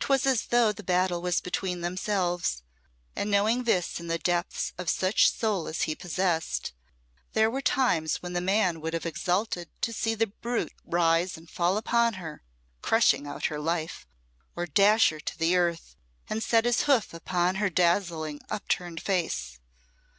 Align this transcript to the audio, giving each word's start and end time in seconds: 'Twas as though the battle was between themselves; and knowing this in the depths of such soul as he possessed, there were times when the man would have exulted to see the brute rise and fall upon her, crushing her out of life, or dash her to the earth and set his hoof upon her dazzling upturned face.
'Twas 0.00 0.24
as 0.24 0.46
though 0.46 0.72
the 0.72 0.82
battle 0.82 1.20
was 1.20 1.42
between 1.42 1.82
themselves; 1.82 2.62
and 3.14 3.30
knowing 3.30 3.64
this 3.64 4.00
in 4.00 4.06
the 4.06 4.16
depths 4.16 4.72
of 4.78 4.88
such 4.88 5.30
soul 5.30 5.68
as 5.68 5.82
he 5.82 5.94
possessed, 5.94 6.72
there 7.34 7.50
were 7.50 7.60
times 7.60 8.22
when 8.22 8.32
the 8.32 8.40
man 8.40 8.80
would 8.80 8.94
have 8.94 9.04
exulted 9.04 9.68
to 9.82 9.92
see 9.92 10.14
the 10.14 10.28
brute 10.28 10.72
rise 10.86 11.36
and 11.36 11.50
fall 11.50 11.76
upon 11.76 12.14
her, 12.14 12.42
crushing 12.80 13.26
her 13.26 13.32
out 13.34 13.50
of 13.50 13.62
life, 13.62 14.06
or 14.56 14.64
dash 14.64 15.10
her 15.10 15.20
to 15.20 15.36
the 15.38 15.54
earth 15.54 15.96
and 16.30 16.42
set 16.42 16.64
his 16.64 16.84
hoof 16.84 17.12
upon 17.12 17.56
her 17.56 17.68
dazzling 17.68 18.40
upturned 18.48 19.02
face. 19.02 19.60